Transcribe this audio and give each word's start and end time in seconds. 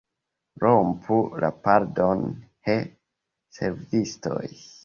Rompu 0.63 1.17
la 1.43 1.51
pordon, 1.67 2.25
he, 2.71 2.79
servistoj! 3.59 4.45